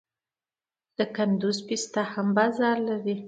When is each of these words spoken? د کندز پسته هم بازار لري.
د 0.97 0.99
کندز 1.15 1.57
پسته 1.67 2.01
هم 2.13 2.27
بازار 2.37 2.77
لري. 2.89 3.15